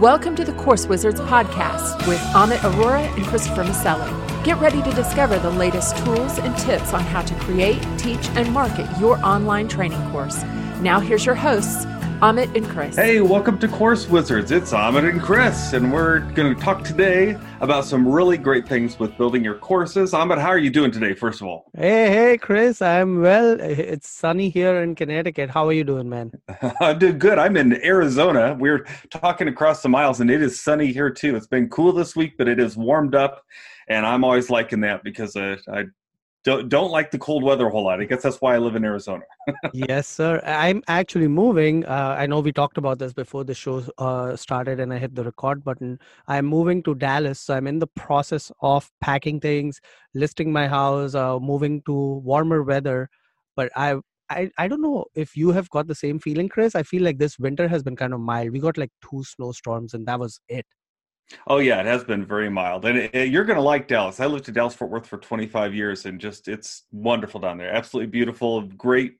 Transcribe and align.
Welcome 0.00 0.34
to 0.36 0.46
the 0.46 0.54
Course 0.54 0.86
Wizards 0.86 1.20
podcast 1.20 2.08
with 2.08 2.20
Amit 2.32 2.56
Arora 2.60 3.14
and 3.18 3.26
Christopher 3.26 3.64
Maselli. 3.64 4.08
Get 4.44 4.58
ready 4.58 4.80
to 4.80 4.90
discover 4.92 5.38
the 5.38 5.50
latest 5.50 5.94
tools 5.98 6.38
and 6.38 6.56
tips 6.56 6.94
on 6.94 7.02
how 7.02 7.20
to 7.20 7.34
create, 7.34 7.86
teach, 7.98 8.26
and 8.30 8.50
market 8.50 8.88
your 8.98 9.22
online 9.22 9.68
training 9.68 10.00
course. 10.10 10.42
Now, 10.80 11.00
here's 11.00 11.26
your 11.26 11.34
hosts, 11.34 11.84
Amit 12.22 12.54
and 12.54 12.68
Chris. 12.68 12.96
Hey, 12.96 13.22
welcome 13.22 13.58
to 13.60 13.66
Course 13.66 14.06
Wizards. 14.06 14.50
It's 14.50 14.74
Amit 14.74 15.08
and 15.08 15.22
Chris, 15.22 15.72
and 15.72 15.90
we're 15.90 16.20
going 16.32 16.54
to 16.54 16.60
talk 16.60 16.84
today 16.84 17.38
about 17.62 17.86
some 17.86 18.06
really 18.06 18.36
great 18.36 18.68
things 18.68 18.98
with 18.98 19.16
building 19.16 19.42
your 19.42 19.54
courses. 19.54 20.12
Amit, 20.12 20.38
how 20.38 20.48
are 20.48 20.58
you 20.58 20.68
doing 20.68 20.90
today, 20.90 21.14
first 21.14 21.40
of 21.40 21.46
all? 21.46 21.70
Hey, 21.74 22.10
hey, 22.10 22.36
Chris. 22.36 22.82
I'm 22.82 23.22
well. 23.22 23.58
It's 23.58 24.10
sunny 24.10 24.50
here 24.50 24.82
in 24.82 24.94
Connecticut. 24.96 25.48
How 25.48 25.66
are 25.66 25.72
you 25.72 25.82
doing, 25.82 26.10
man? 26.10 26.32
I'm 26.82 26.98
doing 26.98 27.18
good. 27.18 27.38
I'm 27.38 27.56
in 27.56 27.82
Arizona. 27.82 28.54
We're 28.54 28.86
talking 29.10 29.48
across 29.48 29.80
the 29.80 29.88
miles, 29.88 30.20
and 30.20 30.30
it 30.30 30.42
is 30.42 30.60
sunny 30.60 30.92
here 30.92 31.08
too. 31.08 31.36
It's 31.36 31.46
been 31.46 31.70
cool 31.70 31.90
this 31.90 32.14
week, 32.14 32.36
but 32.36 32.48
it 32.48 32.60
is 32.60 32.76
warmed 32.76 33.14
up 33.14 33.46
and 33.90 34.06
I'm 34.06 34.22
always 34.22 34.48
liking 34.48 34.80
that 34.80 35.02
because 35.02 35.34
uh, 35.34 35.56
I 35.68 35.84
don't 36.42 36.68
don't 36.68 36.90
like 36.90 37.10
the 37.10 37.18
cold 37.18 37.42
weather 37.42 37.66
a 37.66 37.70
whole 37.70 37.84
lot. 37.84 38.00
I 38.00 38.04
guess 38.04 38.22
that's 38.22 38.40
why 38.40 38.54
I 38.54 38.58
live 38.58 38.74
in 38.74 38.84
Arizona. 38.84 39.22
yes, 39.74 40.08
sir. 40.08 40.40
I'm 40.44 40.82
actually 40.88 41.28
moving. 41.28 41.84
Uh, 41.84 42.16
I 42.18 42.26
know 42.26 42.40
we 42.40 42.52
talked 42.52 42.78
about 42.78 42.98
this 42.98 43.12
before 43.12 43.44
the 43.44 43.54
show 43.54 43.84
uh, 43.98 44.36
started, 44.36 44.80
and 44.80 44.92
I 44.92 44.98
hit 44.98 45.14
the 45.14 45.24
record 45.24 45.62
button. 45.62 45.98
I'm 46.28 46.46
moving 46.46 46.82
to 46.84 46.94
Dallas, 46.94 47.40
so 47.40 47.54
I'm 47.54 47.66
in 47.66 47.78
the 47.78 47.86
process 47.88 48.50
of 48.62 48.90
packing 49.02 49.40
things, 49.40 49.80
listing 50.14 50.50
my 50.50 50.66
house, 50.66 51.14
uh, 51.14 51.38
moving 51.38 51.82
to 51.82 51.92
warmer 51.92 52.62
weather. 52.62 53.08
But 53.56 53.70
I. 53.76 53.96
I, 54.32 54.48
I 54.58 54.68
don't 54.68 54.80
know 54.80 55.06
if 55.16 55.36
you 55.36 55.50
have 55.50 55.68
got 55.70 55.88
the 55.88 55.94
same 55.96 56.20
feeling, 56.20 56.48
Chris. 56.48 56.76
I 56.76 56.84
feel 56.84 57.02
like 57.02 57.18
this 57.18 57.36
winter 57.36 57.66
has 57.66 57.82
been 57.82 57.96
kind 57.96 58.14
of 58.14 58.20
mild. 58.20 58.52
We 58.52 58.60
got 58.60 58.78
like 58.78 58.92
two 59.02 59.24
snowstorms, 59.24 59.92
and 59.92 60.06
that 60.06 60.20
was 60.20 60.38
it. 60.48 60.64
Oh 61.46 61.58
yeah, 61.58 61.80
it 61.80 61.86
has 61.86 62.04
been 62.04 62.24
very 62.24 62.50
mild, 62.50 62.84
and 62.84 62.98
it, 62.98 63.14
it, 63.14 63.28
you're 63.28 63.44
going 63.44 63.56
to 63.56 63.62
like 63.62 63.86
Dallas. 63.88 64.20
I 64.20 64.26
lived 64.26 64.48
in 64.48 64.54
Dallas 64.54 64.74
Fort 64.74 64.90
Worth 64.90 65.06
for 65.06 65.18
25 65.18 65.74
years, 65.74 66.06
and 66.06 66.20
just 66.20 66.48
it's 66.48 66.84
wonderful 66.92 67.40
down 67.40 67.58
there. 67.58 67.72
Absolutely 67.72 68.10
beautiful, 68.10 68.62
great, 68.62 69.16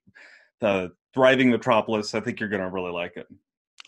uh, 0.60 0.88
thriving 1.14 1.50
metropolis. 1.50 2.14
I 2.14 2.20
think 2.20 2.40
you're 2.40 2.48
going 2.48 2.62
to 2.62 2.68
really 2.68 2.92
like 2.92 3.16
it. 3.16 3.26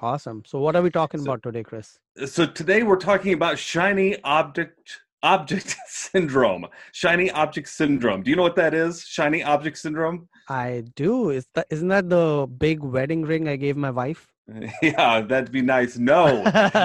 Awesome. 0.00 0.42
So, 0.46 0.58
what 0.58 0.76
are 0.76 0.82
we 0.82 0.90
talking 0.90 1.20
so, 1.20 1.24
about 1.24 1.42
today, 1.42 1.62
Chris? 1.62 1.98
So 2.26 2.46
today 2.46 2.82
we're 2.82 2.96
talking 2.96 3.32
about 3.32 3.58
shiny 3.58 4.22
object 4.22 5.00
object 5.22 5.76
syndrome. 5.86 6.66
Shiny 6.92 7.30
object 7.30 7.68
syndrome. 7.68 8.22
Do 8.22 8.30
you 8.30 8.36
know 8.36 8.42
what 8.42 8.56
that 8.56 8.74
is? 8.74 9.02
Shiny 9.02 9.42
object 9.42 9.78
syndrome. 9.78 10.28
I 10.48 10.84
do. 10.96 11.30
Is 11.30 11.46
that 11.54 11.66
isn't 11.70 11.88
that 11.88 12.08
the 12.08 12.46
big 12.58 12.80
wedding 12.80 13.22
ring 13.22 13.48
I 13.48 13.56
gave 13.56 13.76
my 13.76 13.90
wife? 13.90 14.31
Yeah, 14.82 15.20
that'd 15.20 15.52
be 15.52 15.62
nice. 15.62 15.96
No, 15.98 16.42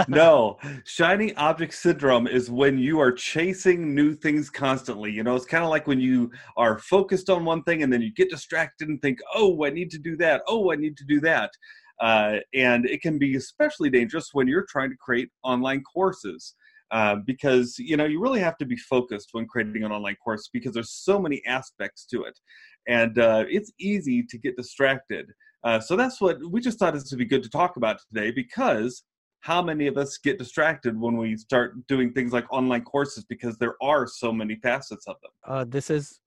no. 0.07 0.57
Shiny 0.85 1.33
object 1.35 1.73
syndrome 1.73 2.27
is 2.27 2.49
when 2.49 2.77
you 2.77 2.99
are 2.99 3.11
chasing 3.11 3.93
new 3.95 4.13
things 4.13 4.49
constantly. 4.49 5.11
You 5.11 5.23
know, 5.23 5.35
it's 5.35 5.45
kind 5.45 5.63
of 5.63 5.69
like 5.69 5.87
when 5.87 5.99
you 5.99 6.31
are 6.55 6.79
focused 6.79 7.29
on 7.29 7.45
one 7.45 7.63
thing 7.63 7.83
and 7.83 7.91
then 7.91 8.01
you 8.01 8.13
get 8.13 8.29
distracted 8.29 8.89
and 8.89 9.01
think, 9.01 9.19
oh, 9.33 9.65
I 9.65 9.69
need 9.69 9.91
to 9.91 9.99
do 9.99 10.15
that. 10.17 10.41
Oh, 10.47 10.71
I 10.71 10.75
need 10.75 10.97
to 10.97 11.05
do 11.05 11.19
that. 11.21 11.51
Uh, 11.99 12.37
and 12.53 12.85
it 12.85 13.01
can 13.01 13.17
be 13.17 13.35
especially 13.35 13.89
dangerous 13.89 14.29
when 14.33 14.47
you're 14.47 14.65
trying 14.69 14.91
to 14.91 14.97
create 14.97 15.29
online 15.43 15.83
courses. 15.83 16.55
Uh, 16.89 17.17
because 17.25 17.75
you 17.77 17.97
know 17.97 18.05
you 18.05 18.21
really 18.21 18.39
have 18.39 18.57
to 18.57 18.65
be 18.65 18.77
focused 18.77 19.27
when 19.33 19.45
creating 19.45 19.83
an 19.83 19.91
online 19.91 20.15
course 20.23 20.49
because 20.53 20.71
there's 20.73 20.93
so 20.93 21.19
many 21.19 21.41
aspects 21.45 22.05
to 22.05 22.23
it 22.23 22.39
and 22.87 23.19
uh, 23.19 23.43
it's 23.49 23.73
easy 23.77 24.23
to 24.23 24.37
get 24.37 24.55
distracted 24.55 25.25
uh, 25.67 25.81
so 25.81 25.97
that's 25.97 26.21
what 26.21 26.37
we 26.49 26.61
just 26.61 26.79
thought 26.79 26.93
this 26.93 27.11
would 27.11 27.19
be 27.19 27.25
good 27.25 27.43
to 27.43 27.49
talk 27.49 27.75
about 27.75 27.99
today 28.07 28.31
because 28.31 29.03
how 29.41 29.61
many 29.61 29.85
of 29.87 29.97
us 29.97 30.17
get 30.17 30.39
distracted 30.39 30.97
when 30.97 31.17
we 31.17 31.35
start 31.35 31.85
doing 31.87 32.13
things 32.13 32.31
like 32.31 32.45
online 32.53 32.85
courses 32.85 33.25
because 33.25 33.57
there 33.57 33.75
are 33.81 34.07
so 34.07 34.31
many 34.31 34.55
facets 34.55 35.05
of 35.07 35.17
them? 35.21 35.31
Uh, 35.45 35.65
this 35.67 35.89
is 35.89 36.21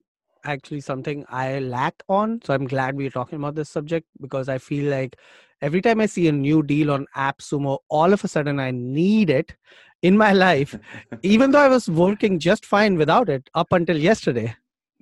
actually 0.45 0.83
something 0.83 1.25
I 1.31 1.59
lack 1.61 1.95
on. 2.11 2.41
So 2.45 2.53
I'm 2.53 2.67
glad 2.67 2.95
we're 2.97 3.09
talking 3.09 3.39
about 3.39 3.55
this 3.55 3.71
subject 3.71 4.07
because 4.21 4.51
I 4.51 4.59
feel 4.59 4.91
like 4.91 5.17
every 5.63 5.81
time 5.81 6.03
I 6.03 6.07
see 6.07 6.29
a 6.29 6.33
new 6.33 6.63
deal 6.63 6.91
on 6.91 7.07
AppSumo, 7.17 7.79
all 7.89 8.13
of 8.13 8.23
a 8.23 8.29
sudden 8.29 8.61
I 8.61 8.73
need 8.73 9.31
it 9.31 9.57
in 10.03 10.19
my 10.19 10.35
life, 10.35 10.79
even 11.23 11.51
though 11.51 11.61
I 11.61 11.69
was 11.69 11.89
working 11.89 12.39
just 12.39 12.67
fine 12.67 12.99
without 12.99 13.31
it 13.31 13.49
up 13.55 13.73
until 13.73 13.97
yesterday. 13.97 14.55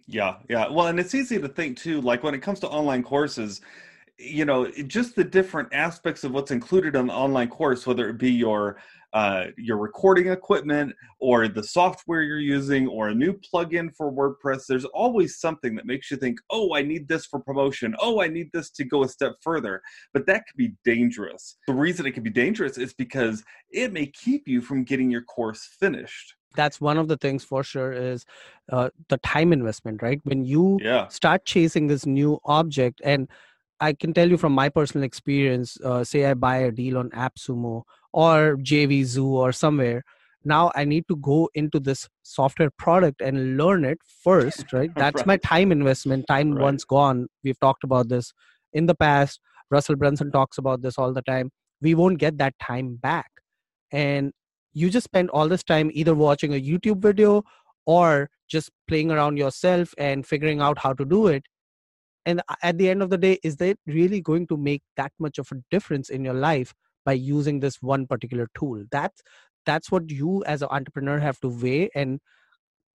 Yeah, 0.06 0.36
yeah. 0.48 0.68
Well, 0.68 0.86
and 0.86 1.00
it's 1.00 1.14
easy 1.16 1.40
to 1.40 1.48
think 1.48 1.76
too, 1.76 2.00
like 2.00 2.22
when 2.22 2.34
it 2.34 2.40
comes 2.40 2.60
to 2.60 2.68
online 2.68 3.02
courses, 3.02 3.60
you 4.18 4.44
know 4.44 4.68
just 4.86 5.14
the 5.14 5.24
different 5.24 5.72
aspects 5.72 6.24
of 6.24 6.32
what's 6.32 6.50
included 6.50 6.96
in 6.96 7.06
the 7.06 7.12
online 7.12 7.48
course 7.48 7.86
whether 7.86 8.08
it 8.08 8.18
be 8.18 8.30
your 8.30 8.78
uh, 9.14 9.46
your 9.56 9.78
recording 9.78 10.28
equipment 10.28 10.94
or 11.18 11.48
the 11.48 11.62
software 11.62 12.20
you're 12.20 12.38
using 12.38 12.86
or 12.86 13.08
a 13.08 13.14
new 13.14 13.32
plugin 13.32 13.88
for 13.96 14.12
wordpress 14.12 14.66
there's 14.68 14.84
always 14.86 15.38
something 15.40 15.74
that 15.74 15.86
makes 15.86 16.10
you 16.10 16.16
think 16.16 16.38
oh 16.50 16.74
i 16.74 16.82
need 16.82 17.08
this 17.08 17.24
for 17.26 17.40
promotion. 17.40 17.94
Oh 18.00 18.20
i 18.20 18.28
need 18.28 18.50
this 18.52 18.70
to 18.70 18.84
go 18.84 19.04
a 19.04 19.08
step 19.08 19.36
further. 19.40 19.80
But 20.12 20.26
that 20.26 20.44
could 20.46 20.56
be 20.56 20.74
dangerous. 20.84 21.56
The 21.66 21.74
reason 21.74 22.06
it 22.06 22.12
can 22.12 22.22
be 22.22 22.30
dangerous 22.30 22.76
is 22.76 22.92
because 22.92 23.44
it 23.70 23.92
may 23.92 24.06
keep 24.06 24.46
you 24.46 24.60
from 24.60 24.84
getting 24.84 25.10
your 25.10 25.22
course 25.22 25.68
finished. 25.78 26.34
That's 26.54 26.80
one 26.80 26.98
of 26.98 27.08
the 27.08 27.16
things 27.16 27.44
for 27.44 27.62
sure 27.62 27.92
is 27.92 28.24
uh, 28.70 28.90
the 29.08 29.18
time 29.18 29.52
investment 29.52 30.02
right? 30.02 30.20
When 30.24 30.44
you 30.44 30.78
yeah. 30.82 31.08
start 31.08 31.44
chasing 31.44 31.86
this 31.86 32.04
new 32.04 32.40
object 32.44 33.00
and 33.04 33.28
I 33.80 33.92
can 33.92 34.12
tell 34.12 34.28
you 34.28 34.36
from 34.36 34.52
my 34.52 34.68
personal 34.68 35.04
experience, 35.04 35.78
uh, 35.84 36.02
say 36.04 36.24
I 36.26 36.34
buy 36.34 36.58
a 36.58 36.72
deal 36.72 36.98
on 36.98 37.10
AppSumo 37.10 37.82
or 38.12 38.56
JVZoo 38.56 39.24
or 39.24 39.52
somewhere. 39.52 40.02
Now 40.44 40.72
I 40.74 40.84
need 40.84 41.06
to 41.08 41.16
go 41.16 41.48
into 41.54 41.78
this 41.78 42.08
software 42.22 42.70
product 42.78 43.20
and 43.20 43.56
learn 43.56 43.84
it 43.84 43.98
first, 44.22 44.64
right? 44.72 44.90
That's 44.94 45.20
right. 45.20 45.26
my 45.26 45.36
time 45.38 45.70
investment. 45.72 46.26
Time 46.26 46.52
right. 46.52 46.62
once 46.62 46.84
gone. 46.84 47.28
We've 47.44 47.58
talked 47.60 47.84
about 47.84 48.08
this 48.08 48.32
in 48.72 48.86
the 48.86 48.94
past. 48.94 49.40
Russell 49.70 49.96
Brunson 49.96 50.32
talks 50.32 50.58
about 50.58 50.82
this 50.82 50.98
all 50.98 51.12
the 51.12 51.22
time. 51.22 51.50
We 51.80 51.94
won't 51.94 52.18
get 52.18 52.38
that 52.38 52.54
time 52.60 52.96
back. 52.96 53.30
And 53.92 54.32
you 54.72 54.90
just 54.90 55.04
spend 55.04 55.30
all 55.30 55.48
this 55.48 55.62
time 55.62 55.90
either 55.92 56.14
watching 56.14 56.54
a 56.54 56.60
YouTube 56.60 57.00
video 57.00 57.42
or 57.86 58.30
just 58.48 58.70
playing 58.86 59.10
around 59.10 59.36
yourself 59.36 59.94
and 59.98 60.26
figuring 60.26 60.60
out 60.60 60.78
how 60.78 60.92
to 60.94 61.04
do 61.04 61.26
it 61.26 61.44
and 62.28 62.42
at 62.62 62.76
the 62.76 62.90
end 62.90 63.02
of 63.02 63.08
the 63.08 63.16
day 63.16 63.38
is 63.42 63.58
it 63.62 63.78
really 63.86 64.20
going 64.20 64.46
to 64.48 64.56
make 64.58 64.82
that 64.98 65.12
much 65.18 65.38
of 65.38 65.48
a 65.50 65.56
difference 65.70 66.10
in 66.10 66.24
your 66.24 66.34
life 66.34 66.74
by 67.06 67.14
using 67.14 67.60
this 67.60 67.80
one 67.80 68.06
particular 68.06 68.48
tool? 68.54 68.84
That's 68.92 69.22
that's 69.64 69.90
what 69.90 70.10
you 70.10 70.44
as 70.44 70.60
an 70.60 70.68
entrepreneur 70.70 71.18
have 71.18 71.40
to 71.40 71.48
weigh. 71.48 71.88
And 71.94 72.20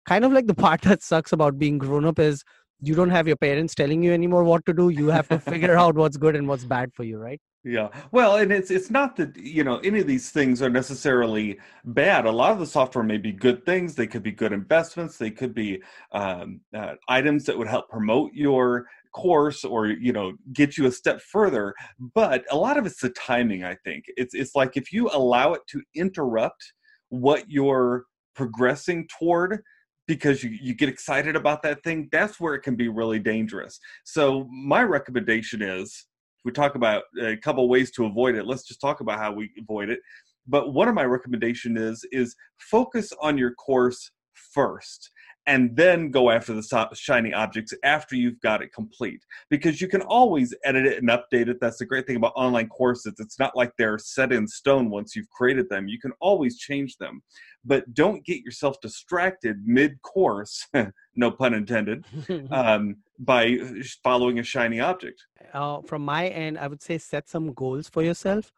kind 0.05 0.25
of 0.25 0.33
like 0.33 0.47
the 0.47 0.53
part 0.65 0.81
that 0.81 1.01
sucks 1.01 1.31
about 1.31 1.57
being 1.57 1.77
grown 1.77 2.05
up 2.05 2.19
is 2.19 2.43
you 2.81 2.93
don't 2.93 3.09
have 3.11 3.27
your 3.27 3.37
parents 3.37 3.73
telling 3.73 4.03
you 4.03 4.11
anymore 4.11 4.43
what 4.43 4.65
to 4.65 4.73
do. 4.73 4.89
You 4.89 5.07
have 5.07 5.29
to 5.29 5.39
figure 5.39 5.77
out 5.77 5.95
what's 5.95 6.17
good 6.17 6.35
and 6.35 6.47
what's 6.47 6.65
bad 6.65 6.93
for 6.93 7.05
you 7.05 7.17
right? 7.17 7.39
Yeah. 7.63 7.89
Well 8.11 8.37
and 8.37 8.51
it's 8.51 8.71
it's 8.71 8.89
not 8.89 9.15
that 9.17 9.37
you 9.37 9.63
know 9.63 9.77
any 9.77 9.99
of 9.99 10.07
these 10.07 10.31
things 10.31 10.61
are 10.61 10.69
necessarily 10.69 11.59
bad. 11.85 12.25
A 12.25 12.31
lot 12.31 12.51
of 12.51 12.59
the 12.59 12.65
software 12.65 13.03
may 13.03 13.17
be 13.17 13.31
good 13.31 13.65
things. 13.65 13.95
They 13.95 14.07
could 14.07 14.23
be 14.23 14.31
good 14.31 14.51
investments. 14.51 15.17
They 15.17 15.31
could 15.31 15.53
be 15.53 15.81
um, 16.11 16.61
uh, 16.75 16.95
items 17.07 17.45
that 17.45 17.57
would 17.57 17.67
help 17.67 17.87
promote 17.87 18.33
your 18.33 18.87
course 19.13 19.63
or 19.63 19.87
you 19.87 20.13
know 20.13 20.33
get 20.53 20.77
you 20.77 20.85
a 20.85 20.91
step 20.91 21.21
further 21.21 21.73
but 22.15 22.43
a 22.49 22.55
lot 22.55 22.77
of 22.77 22.85
it's 22.85 23.01
the 23.01 23.09
timing 23.09 23.63
i 23.63 23.75
think. 23.83 24.05
It's 24.17 24.33
it's 24.33 24.55
like 24.55 24.77
if 24.77 24.91
you 24.91 25.09
allow 25.11 25.53
it 25.53 25.61
to 25.69 25.81
interrupt 25.95 26.73
what 27.09 27.49
you're 27.49 28.05
progressing 28.35 29.07
toward 29.19 29.61
because 30.07 30.43
you, 30.43 30.49
you 30.61 30.73
get 30.73 30.89
excited 30.89 31.35
about 31.35 31.61
that 31.63 31.83
thing 31.83 32.09
that's 32.11 32.39
where 32.39 32.55
it 32.55 32.61
can 32.61 32.75
be 32.75 32.87
really 32.87 33.19
dangerous. 33.19 33.79
So 34.03 34.47
my 34.51 34.83
recommendation 34.83 35.61
is 35.61 36.07
we 36.43 36.51
talk 36.51 36.75
about 36.75 37.03
a 37.21 37.37
couple 37.37 37.67
ways 37.69 37.91
to 37.91 38.05
avoid 38.05 38.35
it. 38.35 38.47
Let's 38.47 38.67
just 38.67 38.81
talk 38.81 38.99
about 39.01 39.19
how 39.19 39.31
we 39.31 39.51
avoid 39.59 39.89
it. 39.89 39.99
But 40.47 40.73
one 40.73 40.87
of 40.87 40.95
my 40.95 41.05
recommendation 41.05 41.77
is 41.77 42.05
is 42.11 42.35
focus 42.59 43.11
on 43.21 43.37
your 43.37 43.53
course 43.55 44.11
first 44.53 45.11
and 45.47 45.75
then 45.75 46.11
go 46.11 46.29
after 46.29 46.53
the 46.53 46.89
shiny 46.93 47.33
objects 47.33 47.73
after 47.83 48.15
you've 48.15 48.39
got 48.41 48.61
it 48.61 48.73
complete. 48.73 49.25
Because 49.49 49.81
you 49.81 49.87
can 49.87 50.01
always 50.01 50.53
edit 50.63 50.85
it 50.85 50.99
and 50.99 51.09
update 51.09 51.47
it. 51.47 51.59
That's 51.59 51.77
the 51.77 51.85
great 51.85 52.05
thing 52.05 52.17
about 52.17 52.33
online 52.35 52.67
courses. 52.69 53.15
It's 53.19 53.39
not 53.39 53.55
like 53.55 53.71
they're 53.77 53.97
set 53.97 54.31
in 54.31 54.47
stone 54.47 54.89
once 54.89 55.15
you've 55.15 55.29
created 55.29 55.69
them. 55.69 55.87
You 55.87 55.99
can 55.99 56.11
always 56.19 56.57
change 56.57 56.97
them. 56.97 57.23
But 57.65 57.93
don't 57.93 58.25
get 58.25 58.43
yourself 58.43 58.79
distracted 58.81 59.57
mid-course 59.65 60.67
no 61.15 61.31
pun 61.31 61.53
intended 61.53 62.05
um, 62.51 62.97
by 63.19 63.57
following 64.03 64.39
a 64.39 64.43
shiny 64.43 64.79
object. 64.79 65.21
Uh, 65.53 65.81
from 65.81 66.03
my 66.03 66.27
end 66.27 66.57
i 66.57 66.67
would 66.67 66.81
say 66.81 66.97
set 66.97 67.27
some 67.27 67.51
goals 67.53 67.89
for 67.89 68.01
yourself 68.03 68.53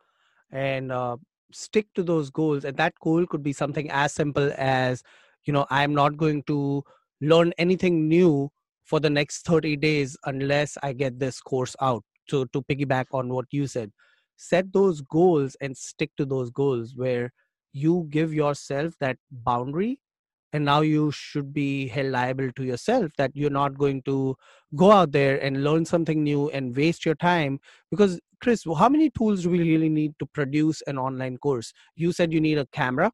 and 0.51 0.91
uh, 0.91 1.17
stick 1.51 1.87
to 1.95 2.03
those 2.03 2.29
goals. 2.29 2.65
And 2.65 2.77
that 2.77 2.93
goal 2.99 3.25
could 3.25 3.43
be 3.43 3.53
something 3.53 3.89
as 3.91 4.13
simple 4.13 4.51
as 4.57 5.03
you 5.45 5.53
know 5.53 5.65
i'm 5.69 5.93
not 5.93 6.17
going 6.17 6.43
to 6.43 6.83
learn 7.21 7.53
anything 7.57 8.07
new 8.07 8.49
for 8.83 8.99
the 8.99 9.09
next 9.09 9.45
30 9.45 9.77
days 9.77 10.17
unless 10.25 10.77
i 10.83 10.93
get 10.93 11.19
this 11.19 11.39
course 11.41 11.75
out. 11.81 12.03
To 12.29 12.45
to 12.53 12.61
piggyback 12.61 13.07
on 13.11 13.27
what 13.33 13.47
you 13.51 13.67
said 13.67 13.91
set 14.37 14.71
those 14.71 15.01
goals 15.01 15.57
and 15.59 15.75
stick 15.75 16.11
to 16.17 16.25
those 16.25 16.49
goals 16.49 16.93
where 16.95 17.31
you 17.73 18.07
give 18.09 18.33
yourself 18.33 18.93
that 18.99 19.17
boundary 19.29 19.99
and 20.53 20.63
now 20.63 20.81
you 20.81 21.11
should 21.11 21.51
be 21.51 21.87
held 21.87 22.11
liable 22.11 22.51
to 22.55 22.63
yourself 22.63 23.11
that 23.17 23.31
you're 23.33 23.49
not 23.49 23.77
going 23.77 24.01
to 24.03 24.35
go 24.75 24.91
out 24.91 25.11
there 25.11 25.43
and 25.43 25.63
learn 25.63 25.83
something 25.83 26.23
new 26.23 26.49
and 26.51 26.75
waste 26.75 27.05
your 27.05 27.15
time. 27.15 27.59
Because 27.89 28.19
chris 28.39 28.63
how 28.77 28.89
many 28.89 29.09
tools 29.09 29.43
do 29.43 29.49
we 29.49 29.59
really 29.59 29.89
need 29.89 30.13
to 30.19 30.25
produce 30.27 30.81
an 30.83 30.97
online 30.97 31.37
course? 31.37 31.73
You 31.95 32.11
said 32.11 32.31
you 32.31 32.39
need 32.39 32.59
a 32.59 32.67
camera 32.67 33.11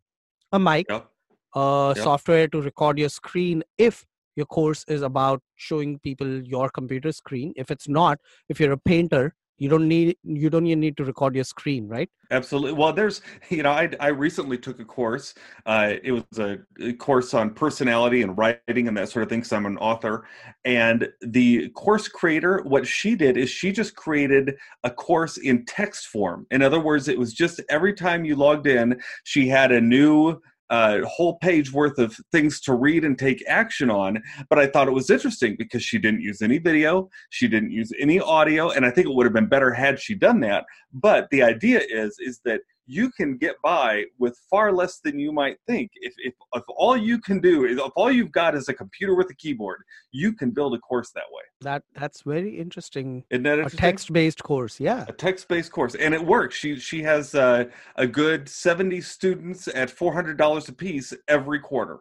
a 0.52 0.60
mic 0.60 0.88
yep. 0.90 1.10
Uh, 1.56 1.94
yep. 1.96 2.04
software 2.04 2.48
to 2.48 2.62
record 2.62 3.00
your 3.00 3.10
screen 3.10 3.64
if 3.78 4.06
your 4.36 4.46
course 4.46 4.86
is 4.88 5.02
about 5.02 5.42
showing 5.56 6.00
people 6.00 6.44
your 6.44 6.70
computer 6.70 7.12
screen. 7.12 7.54
If 7.56 7.72
it's 7.72 7.88
not 7.88 8.20
if 8.50 8.60
you're 8.60 8.74
a 8.74 8.78
painter 8.78 9.34
you 9.60 9.68
don't 9.68 9.88
need 9.88 10.16
you 10.24 10.50
don't 10.50 10.66
even 10.66 10.80
need 10.80 10.98
to 10.98 11.04
record 11.04 11.36
your 11.36 11.44
screen 11.44 11.88
right? 11.88 12.10
Absolutely. 12.32 12.74
Well 12.74 12.94
there's 12.94 13.22
you 13.50 13.64
know 13.64 13.72
i, 13.72 13.90
I 14.00 14.08
recently 14.08 14.58
took 14.58 14.80
a 14.80 14.86
course 14.86 15.36
uh, 15.66 15.94
it 16.02 16.12
was 16.12 16.24
a, 16.40 16.60
a, 16.82 16.94
course 16.94 17.34
on 17.34 17.54
personality 17.54 18.22
and 18.22 18.38
writing 18.38 18.88
and 18.88 18.98
that 18.98 19.10
sort 19.10 19.24
of 19.24 19.30
thing 19.30 19.40
because 19.40 19.54
i'm 19.54 19.66
an 19.66 19.78
author. 19.78 20.26
And 20.66 21.10
the 21.22 21.70
course 21.70 22.08
creator 22.08 22.64
what 22.64 22.88
she 22.88 23.16
did 23.16 23.38
is 23.38 23.50
she 23.50 23.72
just 23.72 23.96
created 23.96 24.56
a 24.84 24.90
course 24.90 25.38
in 25.38 25.66
text 25.66 26.08
form. 26.08 26.48
In 26.52 26.62
other 26.62 26.80
words 26.80 27.08
it 27.08 27.20
was 27.20 27.34
just 27.34 27.62
every 27.70 27.94
time 27.94 28.26
you 28.26 28.36
logged 28.36 28.68
in 28.68 29.00
she 29.26 29.48
had 29.48 29.72
a 29.72 29.82
new 29.82 30.40
a 30.70 31.02
whole 31.06 31.38
page 31.38 31.72
worth 31.72 31.98
of 31.98 32.16
things 32.32 32.60
to 32.62 32.74
read 32.74 33.04
and 33.04 33.18
take 33.18 33.44
action 33.48 33.90
on. 33.90 34.22
But 34.50 34.60
I 34.60 34.68
thought 34.68 34.88
it 34.88 34.94
was 34.94 35.10
interesting 35.10 35.56
because 35.58 35.84
she 35.84 35.98
didn't 35.98 36.22
use 36.22 36.42
any 36.42 36.58
video, 36.58 37.10
she 37.30 37.48
didn't 37.48 37.72
use 37.72 37.92
any 38.00 38.20
audio, 38.20 38.70
and 38.70 38.86
I 38.86 38.92
think 38.92 39.08
it 39.08 39.14
would 39.14 39.26
have 39.26 39.34
been 39.34 39.50
better 39.50 39.74
had 39.74 40.00
she 40.00 40.16
done 40.16 40.40
that. 40.42 40.66
But 40.94 41.30
the 41.32 41.44
idea 41.44 41.82
is 41.90 42.18
is 42.20 42.40
that 42.46 42.62
you 42.90 43.12
can 43.12 43.38
get 43.38 43.56
by 43.64 44.04
with 44.18 44.36
far 44.50 44.74
less 44.74 45.00
than 45.00 45.20
you 45.20 45.32
might 45.32 45.58
think. 45.68 45.92
If, 46.02 46.16
if, 46.18 46.34
if 46.54 46.64
all 46.76 46.98
you 46.98 47.20
can 47.20 47.40
do 47.40 47.66
is 47.66 47.78
if 47.78 47.92
all 47.96 48.12
you've 48.12 48.32
got 48.32 48.56
is 48.56 48.68
a 48.68 48.74
computer 48.74 49.14
with 49.14 49.30
a 49.30 49.36
keyboard, 49.36 49.84
you 50.12 50.34
can 50.34 50.50
build 50.50 50.74
a 50.74 50.80
course 50.80 51.12
that 51.14 51.26
way. 51.32 51.44
That 51.62 51.84
that's 51.94 52.24
very 52.24 52.58
interesting. 52.58 53.24
Isn't 53.30 53.44
that 53.44 53.60
a 53.60 53.70
text 53.70 54.12
based 54.12 54.42
course? 54.42 54.80
Yeah, 54.80 55.06
a 55.08 55.14
text 55.14 55.48
based 55.48 55.72
course, 55.72 55.94
and 55.94 56.16
it 56.16 56.26
works. 56.26 56.56
She 56.56 56.80
she 56.80 57.04
has 57.04 57.36
uh, 57.36 57.66
a 57.96 58.08
good 58.08 58.50
seventy 58.50 59.02
students 59.02 59.68
at 59.68 59.92
four 59.92 60.12
hundred 60.12 60.38
dollars 60.38 60.68
a 60.68 60.74
piece 60.74 61.14
every 61.28 61.60
quarter 61.60 62.00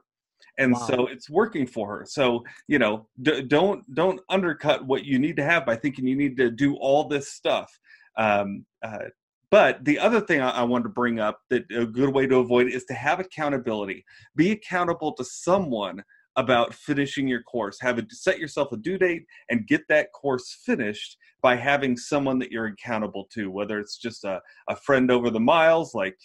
and 0.57 0.73
wow. 0.73 0.87
so 0.87 1.07
it's 1.07 1.31
working 1.31 1.67
for 1.67 1.87
her 1.89 2.05
so 2.07 2.43
you 2.67 2.79
know 2.79 3.07
d- 3.23 3.43
don't 3.43 3.83
don't 3.95 4.21
undercut 4.29 4.85
what 4.85 5.05
you 5.05 5.19
need 5.19 5.37
to 5.37 5.45
have 5.45 5.65
by 5.65 5.77
thinking 5.77 6.07
you 6.07 6.17
need 6.17 6.37
to 6.37 6.51
do 6.51 6.75
all 6.77 7.05
this 7.05 7.33
stuff 7.33 7.71
um, 8.17 8.65
uh, 8.83 9.05
but 9.51 9.85
the 9.85 9.99
other 9.99 10.21
thing 10.21 10.41
I, 10.41 10.51
I 10.51 10.63
wanted 10.63 10.85
to 10.85 10.91
bring 10.91 11.21
up 11.21 11.41
that 11.51 11.65
a 11.71 11.87
good 11.87 12.11
way 12.11 12.27
to 12.27 12.37
avoid 12.37 12.69
it 12.69 12.75
is 12.75 12.85
to 12.87 12.95
have 12.95 13.21
accountability. 13.21 14.05
Be 14.37 14.51
accountable 14.51 15.15
to 15.15 15.25
someone 15.25 16.03
about 16.37 16.73
finishing 16.73 17.27
your 17.27 17.43
course. 17.43 17.79
Have 17.81 17.99
a 17.99 18.07
set 18.11 18.39
yourself 18.39 18.71
a 18.73 18.77
due 18.77 18.97
date 18.97 19.25
and 19.51 19.67
get 19.67 19.83
that 19.89 20.13
course 20.13 20.59
finished 20.65 21.17
by 21.43 21.57
having 21.57 21.97
someone 21.97 22.39
that 22.39 22.53
you're 22.53 22.67
accountable 22.67 23.27
to, 23.33 23.51
whether 23.51 23.81
it's 23.81 23.97
just 23.97 24.25
a, 24.25 24.41
a 24.69 24.77
friend 24.77 25.11
over 25.11 25.31
the 25.31 25.41
miles 25.41 25.95
like 25.95 26.17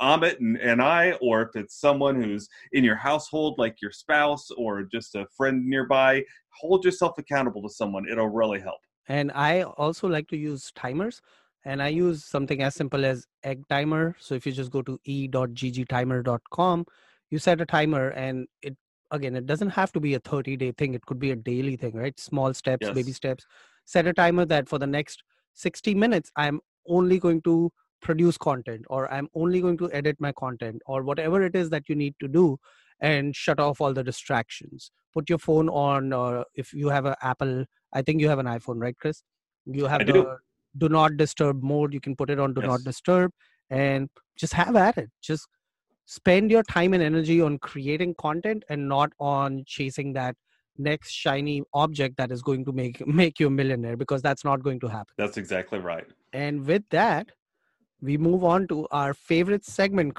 Amit 0.00 0.38
and, 0.38 0.56
and 0.58 0.80
I, 0.80 1.12
or 1.20 1.42
if 1.42 1.56
it's 1.56 1.80
someone 1.80 2.22
who's 2.22 2.48
in 2.72 2.84
your 2.84 2.96
household 2.96 3.58
like 3.58 3.76
your 3.82 3.90
spouse 3.90 4.50
or 4.56 4.84
just 4.84 5.14
a 5.14 5.26
friend 5.36 5.66
nearby, 5.66 6.24
hold 6.50 6.84
yourself 6.84 7.18
accountable 7.18 7.62
to 7.62 7.68
someone. 7.70 8.06
It'll 8.08 8.28
really 8.28 8.60
help. 8.60 8.80
And 9.08 9.32
I 9.34 9.62
also 9.62 10.06
like 10.06 10.28
to 10.28 10.36
use 10.36 10.70
timers 10.76 11.20
and 11.64 11.82
I 11.82 11.88
use 11.88 12.24
something 12.24 12.62
as 12.62 12.74
simple 12.74 13.04
as 13.04 13.26
egg 13.44 13.62
timer. 13.68 14.16
So 14.18 14.34
if 14.34 14.46
you 14.46 14.52
just 14.52 14.70
go 14.70 14.82
to 14.82 14.98
e.ggtimer.com, 15.04 16.86
you 17.30 17.38
set 17.38 17.60
a 17.60 17.66
timer 17.66 18.08
and 18.10 18.46
it 18.62 18.76
again 19.12 19.34
it 19.36 19.46
doesn't 19.46 19.70
have 19.70 19.92
to 19.92 20.00
be 20.00 20.14
a 20.14 20.20
30 20.20 20.56
day 20.56 20.72
thing. 20.72 20.94
It 20.94 21.04
could 21.06 21.18
be 21.18 21.32
a 21.32 21.36
daily 21.36 21.76
thing 21.76 21.94
right? 21.94 22.18
Small 22.18 22.54
steps 22.54 22.86
yes. 22.86 22.94
baby 22.94 23.12
steps. 23.12 23.44
Set 23.84 24.06
a 24.06 24.12
timer 24.12 24.44
that 24.46 24.68
for 24.68 24.78
the 24.78 24.86
next 24.86 25.22
60 25.54 25.94
minutes 25.94 26.30
i'm 26.36 26.60
only 26.88 27.18
going 27.18 27.42
to 27.42 27.70
produce 28.00 28.38
content 28.38 28.84
or 28.88 29.12
i'm 29.12 29.28
only 29.34 29.60
going 29.60 29.76
to 29.76 29.90
edit 29.92 30.16
my 30.18 30.32
content 30.32 30.80
or 30.86 31.02
whatever 31.02 31.42
it 31.42 31.54
is 31.54 31.70
that 31.70 31.88
you 31.88 31.94
need 31.94 32.14
to 32.20 32.28
do 32.28 32.58
and 33.00 33.34
shut 33.34 33.58
off 33.58 33.80
all 33.80 33.94
the 33.94 34.04
distractions. 34.04 34.90
Put 35.14 35.30
your 35.30 35.38
phone 35.38 35.70
on 35.70 36.12
or 36.12 36.44
if 36.54 36.74
you 36.74 36.88
have 36.88 37.06
an 37.06 37.14
apple 37.22 37.64
i 37.92 38.02
think 38.02 38.20
you 38.20 38.28
have 38.28 38.38
an 38.38 38.46
iphone 38.46 38.80
right 38.80 38.96
chris? 38.96 39.22
You 39.66 39.86
have 39.86 40.02
I 40.02 40.04
the 40.04 40.12
do 40.12 40.36
do 40.78 40.88
not 40.88 41.16
disturb 41.16 41.62
mode 41.62 41.92
you 41.92 42.00
can 42.00 42.14
put 42.14 42.30
it 42.30 42.38
on 42.38 42.54
do 42.54 42.60
yes. 42.60 42.68
not 42.68 42.84
disturb 42.84 43.32
and 43.70 44.08
just 44.36 44.52
have 44.52 44.76
at 44.76 44.98
it. 44.98 45.10
Just 45.22 45.46
spend 46.06 46.50
your 46.50 46.62
time 46.64 46.92
and 46.92 47.02
energy 47.02 47.40
on 47.40 47.58
creating 47.58 48.14
content 48.18 48.64
and 48.68 48.88
not 48.88 49.12
on 49.20 49.62
chasing 49.66 50.12
that 50.14 50.34
next 50.76 51.10
shiny 51.10 51.62
object 51.74 52.16
that 52.16 52.32
is 52.32 52.42
going 52.42 52.64
to 52.64 52.72
make 52.72 53.06
make 53.20 53.38
you 53.38 53.46
a 53.46 53.50
millionaire 53.50 53.96
because 53.96 54.22
that's 54.22 54.44
not 54.44 54.62
going 54.62 54.80
to 54.80 54.88
happen. 54.88 55.14
That's 55.16 55.36
exactly 55.36 55.78
right. 55.78 56.06
And 56.32 56.66
with 56.66 56.82
that 56.90 57.30
we 58.02 58.16
move 58.16 58.44
on 58.44 58.66
to 58.68 58.88
our 58.90 59.12
favorite 59.12 59.64
segment. 59.64 60.16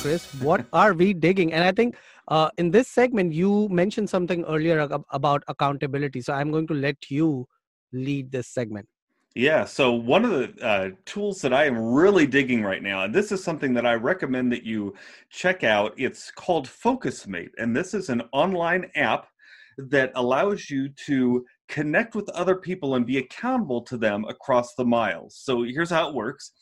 Chris 0.00 0.26
what 0.40 0.66
are 0.72 0.92
we 0.92 1.12
digging? 1.14 1.52
And 1.52 1.64
i 1.64 1.72
think 1.72 1.96
uh, 2.28 2.50
in 2.58 2.70
this 2.70 2.88
segment 2.88 3.32
you 3.32 3.68
mentioned 3.70 4.10
something 4.10 4.44
earlier 4.44 4.88
about 5.10 5.44
accountability. 5.48 6.20
So 6.20 6.34
i'm 6.34 6.50
going 6.50 6.66
to 6.66 6.74
let 6.74 7.10
you 7.10 7.46
lead 7.92 8.30
this 8.30 8.48
segment? 8.48 8.86
Yeah, 9.34 9.64
so 9.66 9.92
one 9.92 10.24
of 10.24 10.30
the 10.30 10.66
uh, 10.66 10.90
tools 11.04 11.40
that 11.42 11.52
I 11.52 11.66
am 11.66 11.78
really 11.78 12.26
digging 12.26 12.62
right 12.62 12.82
now, 12.82 13.04
and 13.04 13.14
this 13.14 13.30
is 13.30 13.44
something 13.44 13.72
that 13.74 13.86
I 13.86 13.94
recommend 13.94 14.50
that 14.52 14.64
you 14.64 14.94
check 15.30 15.62
out, 15.62 15.94
it's 15.96 16.30
called 16.30 16.66
FocusMate. 16.66 17.50
And 17.58 17.76
this 17.76 17.94
is 17.94 18.08
an 18.08 18.22
online 18.32 18.90
app 18.96 19.28
that 19.76 20.10
allows 20.16 20.70
you 20.70 20.88
to 21.06 21.44
connect 21.68 22.14
with 22.14 22.28
other 22.30 22.56
people 22.56 22.96
and 22.96 23.06
be 23.06 23.18
accountable 23.18 23.82
to 23.82 23.96
them 23.96 24.24
across 24.24 24.74
the 24.74 24.84
miles. 24.84 25.38
So 25.40 25.62
here's 25.62 25.90
how 25.90 26.08
it 26.08 26.14
works 26.14 26.52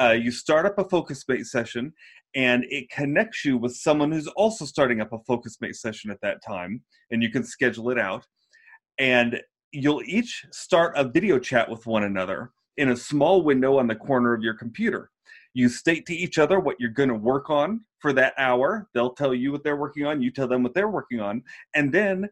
uh, 0.00 0.10
you 0.10 0.32
start 0.32 0.66
up 0.66 0.78
a 0.78 0.84
FocusMate 0.84 1.46
session, 1.46 1.92
and 2.34 2.64
it 2.68 2.90
connects 2.90 3.44
you 3.44 3.56
with 3.56 3.76
someone 3.76 4.10
who's 4.10 4.26
also 4.28 4.64
starting 4.64 5.00
up 5.00 5.12
a 5.12 5.18
FocusMate 5.18 5.76
session 5.76 6.10
at 6.10 6.20
that 6.22 6.42
time, 6.44 6.82
and 7.12 7.22
you 7.22 7.30
can 7.30 7.44
schedule 7.44 7.90
it 7.90 7.98
out. 7.98 8.26
And 8.98 9.40
you'll 9.74 10.02
each 10.06 10.46
start 10.52 10.96
a 10.96 11.04
video 11.04 11.38
chat 11.38 11.68
with 11.68 11.84
one 11.86 12.04
another 12.04 12.52
in 12.76 12.90
a 12.90 12.96
small 12.96 13.42
window 13.42 13.78
on 13.78 13.88
the 13.88 13.94
corner 13.94 14.32
of 14.32 14.42
your 14.42 14.54
computer. 14.54 15.10
You 15.52 15.68
state 15.68 16.06
to 16.06 16.14
each 16.14 16.38
other 16.38 16.60
what 16.60 16.76
you're 16.78 16.90
going 16.90 17.08
to 17.08 17.14
work 17.14 17.50
on 17.50 17.80
for 17.98 18.12
that 18.12 18.34
hour. 18.38 18.88
They'll 18.94 19.14
tell 19.14 19.34
you 19.34 19.52
what 19.52 19.64
they're 19.64 19.76
working 19.76 20.06
on, 20.06 20.22
you 20.22 20.30
tell 20.30 20.48
them 20.48 20.62
what 20.62 20.74
they're 20.74 20.88
working 20.88 21.20
on, 21.20 21.42
and 21.74 21.92
then 21.92 22.28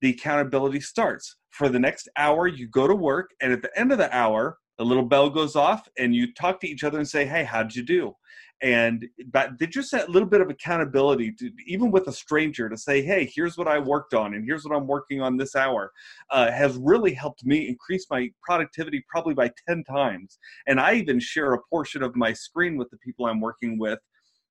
the 0.00 0.10
accountability 0.10 0.80
starts. 0.80 1.36
For 1.50 1.68
the 1.68 1.78
next 1.78 2.08
hour, 2.16 2.46
you 2.46 2.66
go 2.68 2.86
to 2.86 2.94
work, 2.94 3.30
and 3.40 3.52
at 3.52 3.62
the 3.62 3.78
end 3.78 3.92
of 3.92 3.98
the 3.98 4.14
hour, 4.14 4.58
a 4.78 4.84
little 4.84 5.04
bell 5.04 5.30
goes 5.30 5.56
off, 5.56 5.88
and 5.98 6.14
you 6.14 6.34
talk 6.34 6.60
to 6.60 6.68
each 6.68 6.84
other 6.84 6.98
and 6.98 7.08
say, 7.08 7.24
Hey, 7.24 7.44
how'd 7.44 7.74
you 7.74 7.82
do? 7.82 8.14
And 8.62 9.06
but 9.32 9.58
just 9.68 9.90
that 9.92 10.08
little 10.08 10.28
bit 10.28 10.40
of 10.40 10.48
accountability 10.48 11.30
to 11.30 11.50
even 11.66 11.90
with 11.90 12.06
a 12.08 12.12
stranger 12.12 12.68
to 12.68 12.76
say 12.76 13.02
hey 13.02 13.30
here's 13.34 13.58
what 13.58 13.68
i 13.68 13.78
worked 13.78 14.14
on 14.14 14.34
and 14.34 14.44
here's 14.46 14.64
what 14.64 14.74
i'm 14.74 14.86
working 14.86 15.20
on 15.20 15.36
this 15.36 15.54
hour 15.54 15.92
uh, 16.30 16.50
has 16.50 16.76
really 16.78 17.12
helped 17.12 17.44
me 17.44 17.68
increase 17.68 18.06
my 18.10 18.30
productivity 18.42 19.04
probably 19.08 19.34
by 19.34 19.50
10 19.68 19.84
times 19.84 20.38
and 20.66 20.80
i 20.80 20.94
even 20.94 21.20
share 21.20 21.52
a 21.52 21.58
portion 21.68 22.02
of 22.02 22.16
my 22.16 22.32
screen 22.32 22.78
with 22.78 22.88
the 22.90 22.98
people 22.98 23.26
i'm 23.26 23.40
working 23.40 23.78
with 23.78 23.98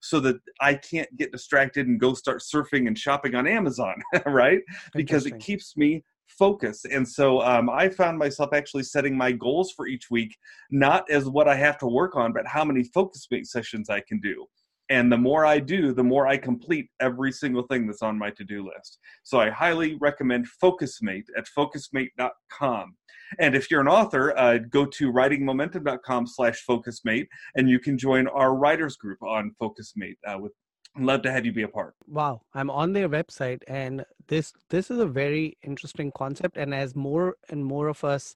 so 0.01 0.19
that 0.19 0.35
I 0.61 0.75
can't 0.75 1.09
get 1.17 1.31
distracted 1.31 1.87
and 1.87 1.99
go 1.99 2.13
start 2.13 2.41
surfing 2.41 2.85
and 2.85 2.95
shopping 2.95 3.33
on 3.33 3.47
Amazon, 3.47 3.95
right? 4.27 4.59
Because 4.93 5.25
it 5.25 5.39
keeps 5.39 5.75
me 5.75 6.03
focus. 6.27 6.85
And 6.85 7.07
so 7.07 7.41
um, 7.41 7.69
I 7.69 7.89
found 7.89 8.17
myself 8.17 8.51
actually 8.53 8.83
setting 8.83 9.17
my 9.17 9.31
goals 9.31 9.71
for 9.71 9.87
each 9.87 10.09
week, 10.11 10.35
not 10.71 11.09
as 11.09 11.29
what 11.29 11.47
I 11.47 11.55
have 11.55 11.77
to 11.79 11.87
work 11.87 12.15
on, 12.15 12.33
but 12.33 12.47
how 12.47 12.63
many 12.63 12.83
FocusMate 12.83 13.45
sessions 13.45 13.89
I 13.89 14.01
can 14.01 14.19
do. 14.19 14.45
And 14.89 15.11
the 15.11 15.17
more 15.17 15.45
I 15.45 15.59
do, 15.59 15.93
the 15.93 16.03
more 16.03 16.27
I 16.27 16.37
complete 16.37 16.89
every 16.99 17.31
single 17.31 17.63
thing 17.63 17.87
that's 17.87 18.03
on 18.03 18.19
my 18.19 18.29
to 18.31 18.43
do 18.43 18.63
list. 18.65 18.99
So 19.23 19.39
I 19.39 19.49
highly 19.49 19.97
recommend 19.99 20.47
FocusMate 20.61 21.25
at 21.35 21.45
focusmate.com. 21.57 22.95
And 23.39 23.55
if 23.55 23.71
you're 23.71 23.81
an 23.81 23.87
author, 23.87 24.37
uh, 24.37 24.59
go 24.69 24.85
to 24.85 25.11
writingmomentum.com 25.11 26.27
slash 26.27 26.63
focusmate, 26.69 27.25
and 27.55 27.67
you 27.67 27.79
can 27.79 27.97
join 27.97 28.27
our 28.27 28.55
writers 28.55 28.95
group 28.95 29.21
on 29.23 29.55
FocusMate 29.59 30.17
uh, 30.27 30.37
with 30.37 30.53
love 30.97 31.21
to 31.23 31.31
have 31.31 31.45
you 31.45 31.51
be 31.51 31.63
a 31.63 31.67
part. 31.67 31.95
Wow 32.07 32.41
i'm 32.53 32.69
on 32.69 32.93
their 32.93 33.09
website 33.09 33.61
and 33.67 34.05
this 34.27 34.53
this 34.69 34.89
is 34.89 34.99
a 34.99 35.05
very 35.05 35.57
interesting 35.63 36.11
concept 36.15 36.57
and 36.57 36.73
as 36.73 36.95
more 36.95 37.35
and 37.49 37.63
more 37.63 37.87
of 37.87 38.03
us 38.03 38.35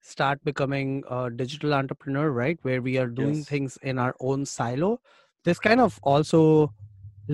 start 0.00 0.42
becoming 0.44 1.02
a 1.10 1.30
digital 1.30 1.74
entrepreneur 1.74 2.30
right 2.30 2.58
where 2.62 2.80
we 2.80 2.96
are 2.96 3.08
doing 3.08 3.36
yes. 3.36 3.48
things 3.48 3.78
in 3.82 3.98
our 3.98 4.14
own 4.20 4.46
silo 4.46 5.00
this 5.44 5.58
kind 5.58 5.80
of 5.80 5.98
also 6.02 6.72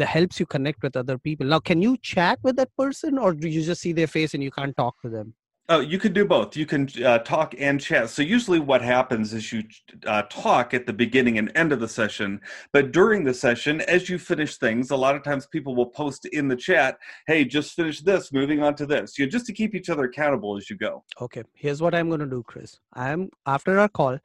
helps 0.00 0.41
you 0.41 0.47
connect 0.47 0.83
with 0.83 0.97
other 0.97 1.19
people. 1.19 1.47
Now 1.47 1.61
can 1.61 1.83
you 1.83 1.97
chat 1.99 2.38
with 2.43 2.57
that 2.57 2.75
person 2.76 3.19
or 3.19 3.35
do 3.35 3.49
you 3.49 3.62
just 3.62 3.81
see 3.81 3.93
their 3.93 4.07
face 4.07 4.35
and 4.35 4.43
you 4.43 4.50
can't 4.50 4.76
talk 4.76 5.00
to 5.02 5.09
them 5.09 5.35
Oh, 5.69 5.78
you 5.78 5.99
can 5.99 6.12
do 6.12 6.25
both. 6.25 6.57
You 6.57 6.66
can 6.66 6.88
uh, 7.04 7.19
talk 7.21 7.54
and 7.57 7.81
chat. 7.81 8.11
So 8.11 8.21
usually, 8.21 8.59
what 8.59 8.83
happens 8.83 9.33
is 9.33 9.52
you 9.52 9.62
uh, 10.07 10.23
talk 10.23 10.75
at 10.75 10.87
the 10.87 10.92
beginning 10.92 11.38
and 11.38 11.52
end 11.54 11.73
of 11.73 11.78
the 11.78 11.88
session, 11.88 12.40
but 12.73 12.90
during 12.90 13.23
the 13.23 13.33
session, 13.33 13.81
as 13.83 14.09
you 14.09 14.19
finish 14.19 14.57
things, 14.57 14.90
a 14.90 14.97
lot 14.97 15.14
of 15.14 15.23
times 15.23 15.47
people 15.47 15.76
will 15.76 15.87
post 15.87 16.26
in 16.26 16.49
the 16.49 16.57
chat, 16.57 16.99
"Hey, 17.28 17.45
just 17.45 17.75
finished 17.75 18.04
this. 18.04 18.33
Moving 18.33 18.61
on 18.62 18.75
to 18.75 18.87
this." 18.87 19.19
You 19.19 19.26
know, 19.26 19.31
just 19.31 19.47
to 19.47 19.52
keep 19.52 19.75
each 19.75 19.88
other 19.88 20.04
accountable 20.04 20.57
as 20.57 20.69
you 20.69 20.76
go. 20.76 21.04
Okay. 21.21 21.45
Here's 21.54 21.81
what 21.81 21.95
I'm 21.95 22.09
going 22.09 22.21
to 22.21 22.26
do, 22.26 22.42
Chris. 22.42 22.81
I'm 22.95 23.31
after 23.47 23.78
our 23.78 23.88
call, 23.88 24.19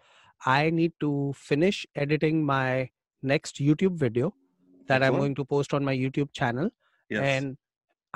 I 0.46 0.72
need 0.72 0.94
to 1.01 1.34
finish 1.36 1.86
editing 1.96 2.46
my 2.46 2.89
next 3.22 3.58
YouTube 3.58 3.96
video 3.96 4.34
that 4.88 5.01
Excellent. 5.01 5.13
I'm 5.13 5.20
going 5.20 5.36
to 5.36 5.46
post 5.46 5.74
on 5.74 5.86
my 5.86 5.96
YouTube 5.96 6.32
channel, 6.34 6.72
yes. 7.10 7.22
and 7.22 7.58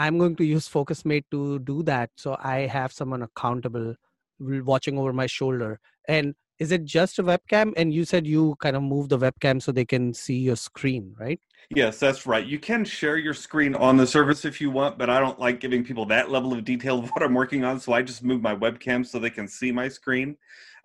I'm 0.02 0.18
going 0.18 0.36
to 0.38 0.44
use 0.44 0.68
FocusMate 0.68 1.26
to 1.30 1.60
do 1.60 1.84
that. 1.84 2.10
So 2.16 2.36
I 2.44 2.62
have 2.62 2.92
someone 2.92 3.22
accountable 3.22 3.94
watching 4.40 4.98
over 4.98 5.14
my 5.14 5.28
shoulder. 5.28 5.80
And 6.08 6.34
is 6.58 6.72
it 6.72 6.86
just 6.86 7.20
a 7.20 7.24
webcam? 7.24 7.74
And 7.78 7.94
you 7.94 8.04
said 8.04 8.26
you 8.26 8.56
kind 8.60 8.76
of 8.76 8.82
move 8.82 9.10
the 9.10 9.20
webcam 9.20 9.62
so 9.62 9.72
they 9.72 9.86
can 9.86 10.12
see 10.16 10.40
your 10.40 10.56
screen, 10.56 11.14
right? 11.20 11.40
Yes, 11.70 12.00
that's 12.00 12.26
right. 12.26 12.44
You 12.44 12.58
can 12.58 12.84
share 12.84 13.18
your 13.18 13.36
screen 13.36 13.76
on 13.76 13.96
the 13.96 14.08
service 14.08 14.44
if 14.44 14.60
you 14.60 14.72
want, 14.72 14.98
but 14.98 15.12
I 15.12 15.20
don't 15.20 15.40
like 15.40 15.60
giving 15.60 15.84
people 15.84 16.08
that 16.08 16.32
level 16.32 16.52
of 16.52 16.64
detail 16.64 16.98
of 16.98 17.10
what 17.12 17.22
I'm 17.22 17.36
working 17.36 17.64
on. 17.64 17.80
So 17.80 17.94
I 17.94 18.02
just 18.02 18.24
move 18.24 18.42
my 18.42 18.56
webcam 18.56 19.06
so 19.06 19.20
they 19.20 19.30
can 19.30 19.48
see 19.48 19.72
my 19.72 19.88
screen. 19.88 20.36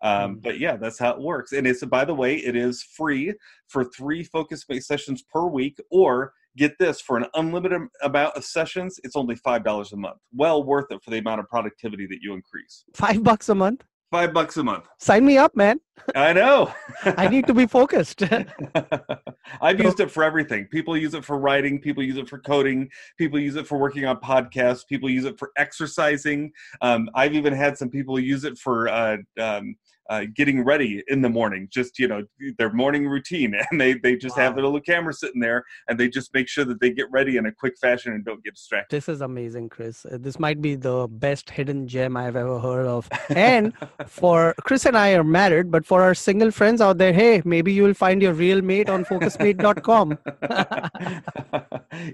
Um, 0.02 0.36
mm. 0.36 0.42
but 0.42 0.58
yeah, 0.58 0.76
that's 0.76 0.98
how 0.98 1.12
it 1.12 1.20
works. 1.20 1.52
And 1.52 1.66
it's, 1.66 1.82
by 1.86 2.04
the 2.04 2.14
way, 2.14 2.36
it 2.36 2.54
is 2.54 2.82
free 2.82 3.32
for 3.66 3.82
three 3.82 4.26
FocusMate 4.26 4.84
sessions 4.84 5.22
per 5.22 5.46
week, 5.46 5.80
or 5.90 6.34
get 6.56 6.78
this 6.78 7.00
for 7.00 7.16
an 7.16 7.26
unlimited 7.34 7.82
amount 8.02 8.36
of 8.36 8.44
sessions, 8.44 8.98
it's 9.04 9.16
only 9.16 9.36
$5 9.36 9.92
a 9.92 9.96
month. 9.96 10.18
Well 10.34 10.64
worth 10.64 10.86
it 10.90 11.02
for 11.02 11.10
the 11.10 11.18
amount 11.18 11.40
of 11.40 11.48
productivity 11.48 12.06
that 12.06 12.18
you 12.22 12.34
increase. 12.34 12.84
Five 12.94 13.22
bucks 13.22 13.48
a 13.48 13.54
month? 13.54 13.84
Five 14.12 14.32
bucks 14.32 14.56
a 14.56 14.62
month. 14.62 14.86
Sign 15.00 15.26
me 15.26 15.36
up, 15.36 15.56
man. 15.56 15.80
I 16.14 16.32
know. 16.32 16.72
I 17.04 17.26
need 17.26 17.46
to 17.48 17.54
be 17.54 17.66
focused. 17.66 18.22
I've 19.60 19.80
used 19.80 19.98
it 19.98 20.12
for 20.12 20.22
everything. 20.22 20.66
People 20.66 20.96
use 20.96 21.14
it 21.14 21.24
for 21.24 21.38
writing. 21.38 21.80
People 21.80 22.04
use 22.04 22.16
it 22.16 22.28
for 22.28 22.38
coding. 22.38 22.88
People 23.18 23.40
use 23.40 23.56
it 23.56 23.66
for 23.66 23.78
working 23.78 24.04
on 24.04 24.20
podcasts. 24.20 24.86
People 24.88 25.10
use 25.10 25.24
it 25.24 25.36
for 25.38 25.50
exercising. 25.56 26.52
Um, 26.82 27.10
I've 27.16 27.34
even 27.34 27.52
had 27.52 27.76
some 27.76 27.90
people 27.90 28.20
use 28.20 28.44
it 28.44 28.56
for 28.58 28.88
uh, 28.88 29.16
um, 29.40 29.74
uh, 30.08 30.24
getting 30.34 30.64
ready 30.64 31.02
in 31.08 31.20
the 31.20 31.28
morning, 31.28 31.68
just 31.70 31.98
you 31.98 32.08
know 32.08 32.22
their 32.58 32.72
morning 32.72 33.08
routine, 33.08 33.54
and 33.70 33.80
they 33.80 33.94
they 33.94 34.16
just 34.16 34.36
wow. 34.36 34.44
have 34.44 34.54
their 34.54 34.64
little 34.64 34.80
camera 34.80 35.12
sitting 35.12 35.40
there, 35.40 35.64
and 35.88 35.98
they 35.98 36.08
just 36.08 36.32
make 36.34 36.48
sure 36.48 36.64
that 36.64 36.80
they 36.80 36.90
get 36.90 37.10
ready 37.10 37.36
in 37.36 37.46
a 37.46 37.52
quick 37.52 37.76
fashion 37.78 38.12
and 38.12 38.24
don't 38.24 38.42
get 38.44 38.54
distracted. 38.54 38.94
This 38.96 39.08
is 39.08 39.20
amazing, 39.20 39.68
Chris. 39.68 40.06
Uh, 40.06 40.18
this 40.20 40.38
might 40.38 40.60
be 40.60 40.74
the 40.74 41.06
best 41.08 41.50
hidden 41.50 41.86
gem 41.86 42.16
I've 42.16 42.36
ever 42.36 42.58
heard 42.58 42.86
of. 42.86 43.08
And 43.30 43.72
for 44.06 44.54
Chris 44.60 44.86
and 44.86 44.96
I 44.96 45.12
are 45.14 45.24
married, 45.24 45.70
but 45.70 45.86
for 45.86 46.02
our 46.02 46.14
single 46.14 46.50
friends 46.50 46.80
out 46.80 46.98
there, 46.98 47.12
hey, 47.12 47.42
maybe 47.44 47.72
you 47.72 47.82
will 47.82 47.94
find 47.94 48.22
your 48.22 48.32
real 48.32 48.62
mate 48.62 48.88
on 48.88 49.04
FocusMate.com. 49.04 50.18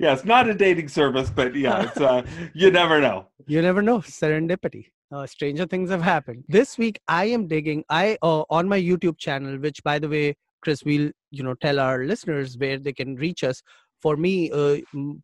yeah, 0.00 0.12
it's 0.12 0.24
not 0.24 0.48
a 0.48 0.54
dating 0.54 0.88
service, 0.88 1.30
but 1.30 1.54
yeah, 1.54 1.82
it's 1.82 2.00
uh, 2.00 2.22
you 2.54 2.70
never 2.70 3.00
know. 3.00 3.26
You 3.46 3.60
never 3.62 3.82
know. 3.82 3.98
Serendipity 3.98 4.86
uh, 5.12 5.26
stranger 5.26 5.66
things 5.66 5.90
have 5.90 6.02
happened. 6.02 6.44
This 6.48 6.78
week 6.78 7.00
i 7.08 7.24
am 7.24 7.46
digging 7.46 7.84
i 7.88 8.16
uh, 8.22 8.42
on 8.50 8.68
my 8.68 8.80
youtube 8.80 9.18
channel 9.18 9.58
which 9.58 9.82
by 9.82 9.98
the 9.98 10.08
way 10.08 10.34
chris 10.62 10.84
we'll 10.84 11.10
you 11.30 11.42
know 11.42 11.54
tell 11.54 11.80
our 11.80 12.04
listeners 12.04 12.56
where 12.58 12.78
they 12.78 12.92
can 12.92 13.16
reach 13.16 13.44
us. 13.44 13.62
For 14.00 14.16
me 14.16 14.50
uh, 14.50 14.78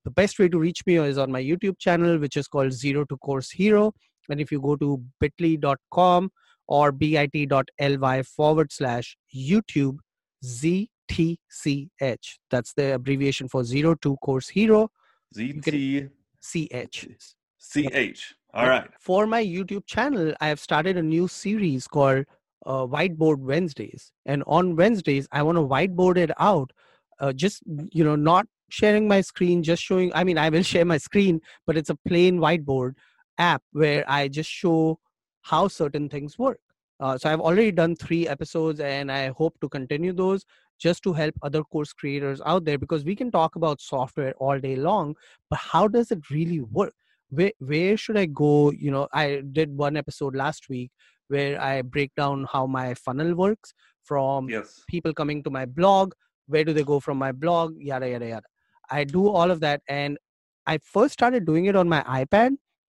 the 0.05 0.11
best 0.15 0.39
way 0.39 0.49
to 0.49 0.59
reach 0.59 0.83
me 0.87 0.97
is 0.97 1.19
on 1.19 1.33
my 1.33 1.43
youtube 1.43 1.79
channel 1.79 2.19
which 2.19 2.37
is 2.37 2.49
called 2.49 2.73
zero 2.73 3.05
to 3.07 3.17
course 3.19 3.51
hero. 3.51 3.93
And 4.29 4.41
if 4.41 4.53
you 4.53 4.61
go 4.61 4.77
to 4.77 5.03
bit.ly.com 5.21 6.31
or 6.67 6.93
bit.ly 6.93 8.23
forward 8.23 8.73
slash 8.73 9.17
youtube 9.35 9.97
ztch 10.45 12.27
that's 12.51 12.75
the 12.75 12.95
abbreviation 12.95 13.49
for 13.49 13.65
zero 13.65 13.95
to 14.03 14.17
course 14.19 14.49
hero. 14.49 14.91
Ztch 15.37 17.31
ch 17.61 18.38
all 18.55 18.69
right. 18.69 18.89
For 18.99 19.27
my 19.27 19.45
YouTube 19.45 19.87
channel, 19.87 20.35
I 20.41 20.49
have 20.49 20.61
started 20.61 20.97
a 20.97 21.03
new 21.03 21.29
series 21.29 21.87
called 21.87 22.25
uh, 22.67 22.87
Whiteboard 22.87 23.39
Wednesdays. 23.39 24.13
And 24.27 24.43
on 24.47 24.77
Wednesdays, 24.77 25.29
I 25.33 25.43
want 25.43 25.57
to 25.57 25.63
whiteboard 25.63 26.17
it 26.17 26.31
out. 26.39 26.73
Uh, 27.21 27.33
just, 27.33 27.63
you 27.67 28.05
know, 28.05 28.17
not 28.17 28.47
sharing 28.71 29.09
my 29.09 29.21
screen, 29.21 29.63
just 29.63 29.83
showing, 29.83 30.13
I 30.15 30.25
mean, 30.25 30.39
I 30.39 30.49
will 30.49 30.63
share 30.73 30.85
my 30.85 30.99
screen, 30.99 31.41
but 31.67 31.77
it's 31.77 31.91
a 31.91 31.99
plain 32.07 32.39
whiteboard 32.39 32.95
app 33.39 33.63
where 33.73 34.05
I 34.09 34.29
just 34.29 34.51
show 34.51 34.99
how 35.43 35.69
certain 35.69 36.09
things 36.09 36.39
work. 36.39 36.61
Uh, 37.01 37.17
so 37.17 37.31
I've 37.31 37.41
already 37.41 37.71
done 37.71 37.95
three 37.95 38.27
episodes 38.27 38.81
and 38.81 39.11
I 39.11 39.29
hope 39.29 39.59
to 39.61 39.69
continue 39.69 40.13
those 40.13 40.45
just 40.79 41.03
to 41.05 41.13
help 41.13 41.35
other 41.43 41.63
course 41.63 41.93
creators 41.93 42.41
out 42.45 42.65
there 42.65 42.79
because 42.79 43.05
we 43.05 43.15
can 43.15 43.31
talk 43.31 43.57
about 43.57 43.81
software 43.81 44.35
all 44.35 44.59
day 44.59 44.77
long, 44.77 45.15
but 45.49 45.59
how 45.59 45.89
does 45.89 46.11
it 46.11 46.29
really 46.31 46.61
work? 46.61 46.95
Where 47.31 47.53
where 47.59 47.97
should 47.97 48.17
i 48.17 48.27
go 48.27 48.71
you 48.73 48.91
know 48.91 49.07
i 49.13 49.43
did 49.53 49.77
one 49.77 49.97
episode 49.97 50.35
last 50.35 50.69
week 50.69 50.91
where 51.29 51.61
i 51.61 51.83
break 51.83 52.15
down 52.17 52.47
how 52.51 52.67
my 52.67 52.95
funnel 52.95 53.35
works 53.35 53.73
from 54.03 54.49
yes. 54.49 54.83
people 54.89 55.13
coming 55.13 55.43
to 55.43 55.51
my 55.51 55.67
blog 55.67 56.13
where 56.47 56.65
do 56.65 56.73
they 56.73 56.85
go 56.85 56.99
from 56.99 57.19
my 57.19 57.33
blog 57.33 57.75
yada 57.79 58.09
yada 58.09 58.27
yada 58.27 58.47
i 58.91 59.05
do 59.05 59.29
all 59.29 59.51
of 59.51 59.61
that 59.61 59.83
and 59.89 60.19
i 60.67 60.79
first 60.79 61.13
started 61.13 61.45
doing 61.45 61.67
it 61.67 61.77
on 61.77 61.89
my 61.89 62.03
ipad 62.21 62.57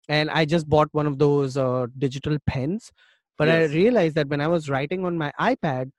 and 0.09 0.31
i 0.31 0.45
just 0.45 0.69
bought 0.69 0.89
one 0.93 1.07
of 1.07 1.19
those 1.19 1.57
uh, 1.57 1.87
digital 1.99 2.39
pens 2.47 2.91
but 3.37 3.49
yes. 3.49 3.71
i 3.71 3.75
realized 3.75 4.15
that 4.15 4.29
when 4.29 4.41
i 4.41 4.47
was 4.47 4.71
writing 4.71 5.05
on 5.05 5.19
my 5.19 5.33
ipad 5.41 5.91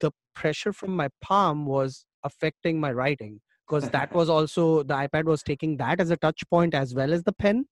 the 0.00 0.10
pressure 0.34 0.72
from 0.72 0.94
my 0.94 1.08
palm 1.20 1.64
was 1.66 2.04
affecting 2.24 2.80
my 2.80 2.92
writing 2.92 3.40
because 3.68 3.88
that 3.90 4.12
was 4.14 4.28
also 4.28 4.82
the 4.82 4.94
ipad 4.94 5.24
was 5.24 5.42
taking 5.42 5.76
that 5.76 6.00
as 6.00 6.10
a 6.10 6.16
touch 6.16 6.42
point 6.50 6.74
as 6.74 6.94
well 6.94 7.12
as 7.12 7.22
the 7.22 7.32
pen. 7.32 7.66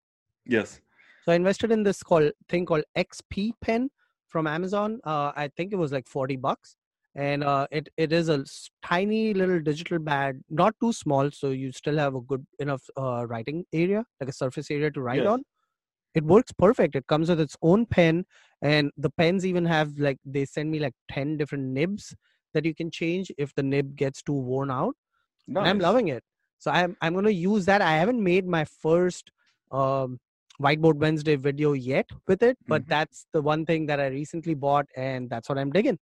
Yes. 0.45 0.81
So 1.25 1.33
i 1.33 1.35
invested 1.35 1.73
in 1.73 1.83
this 1.83 2.03
called 2.03 2.33
thing 2.49 2.67
called 2.67 2.85
xp 2.97 3.53
pen 3.61 3.91
from 4.29 4.47
amazon. 4.47 5.00
Uh, 5.05 5.33
i 5.37 5.50
think 5.57 5.73
it 5.73 5.76
was 5.76 5.93
like 5.93 6.09
40 6.09 6.37
bucks. 6.37 6.76
And 7.19 7.43
uh, 7.45 7.67
it, 7.71 7.88
it 7.97 8.12
is 8.12 8.29
a 8.29 8.45
tiny 8.85 9.33
little 9.33 9.59
digital 9.59 9.99
pad 9.99 10.38
not 10.50 10.75
too 10.83 10.93
small 10.93 11.31
so 11.31 11.49
you 11.49 11.73
still 11.73 11.97
have 11.97 12.15
a 12.15 12.21
good 12.21 12.47
enough 12.59 12.83
uh, 12.95 13.26
writing 13.26 13.65
area 13.73 14.05
like 14.21 14.29
a 14.29 14.35
surface 14.35 14.71
area 14.71 14.91
to 14.91 15.00
write 15.00 15.23
yes. 15.23 15.29
on. 15.29 15.43
It 16.15 16.25
works 16.25 16.53
perfect. 16.53 16.95
It 16.95 17.07
comes 17.07 17.31
with 17.31 17.41
its 17.41 17.57
own 17.62 17.87
pen 17.87 18.26
and 18.61 18.91
the 18.99 19.09
pens 19.09 19.47
even 19.47 19.65
have 19.65 19.99
like 19.99 20.19
they 20.26 20.45
send 20.45 20.71
me 20.71 20.79
like 20.79 20.93
10 21.11 21.38
different 21.38 21.65
nibs 21.65 22.15
that 22.53 22.67
you 22.67 22.75
can 22.75 22.91
change 22.91 23.33
if 23.38 23.55
the 23.55 23.62
nib 23.62 23.97
gets 23.97 24.23
too 24.23 24.35
worn 24.35 24.71
out 24.71 24.95
Nice. 25.47 25.67
I'm 25.67 25.79
loving 25.79 26.09
it. 26.09 26.23
So 26.59 26.71
I'm 26.71 26.97
I'm 27.00 27.15
gonna 27.15 27.31
use 27.31 27.67
that. 27.67 27.83
I 27.83 27.97
haven't 27.97 28.23
made 28.23 28.47
my 28.47 28.65
first 28.65 29.31
um, 29.71 30.19
whiteboard 30.61 30.97
Wednesday 30.97 31.37
video 31.37 31.73
yet 31.73 32.09
with 32.26 32.43
it, 32.43 32.57
but 32.67 32.83
mm-hmm. 32.83 32.91
that's 32.91 33.26
the 33.33 33.43
one 33.43 33.67
thing 33.67 33.87
that 33.87 34.00
I 34.00 34.09
recently 34.09 34.55
bought, 34.55 34.87
and 34.97 35.29
that's 35.29 35.49
what 35.49 35.59
I'm 35.59 35.71
digging. 35.71 35.99